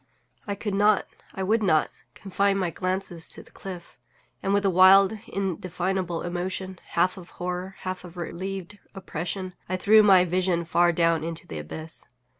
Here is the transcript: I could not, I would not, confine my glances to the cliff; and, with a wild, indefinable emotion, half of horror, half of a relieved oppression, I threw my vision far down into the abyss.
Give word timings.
I 0.47 0.55
could 0.55 0.73
not, 0.73 1.05
I 1.35 1.43
would 1.43 1.61
not, 1.61 1.91
confine 2.15 2.57
my 2.57 2.71
glances 2.71 3.29
to 3.29 3.43
the 3.43 3.51
cliff; 3.51 3.99
and, 4.41 4.51
with 4.51 4.65
a 4.65 4.69
wild, 4.71 5.15
indefinable 5.27 6.23
emotion, 6.23 6.79
half 6.85 7.17
of 7.17 7.29
horror, 7.37 7.75
half 7.81 8.03
of 8.03 8.17
a 8.17 8.21
relieved 8.21 8.79
oppression, 8.95 9.53
I 9.69 9.77
threw 9.77 10.01
my 10.01 10.25
vision 10.25 10.65
far 10.65 10.91
down 10.91 11.23
into 11.23 11.45
the 11.45 11.59
abyss. 11.59 12.07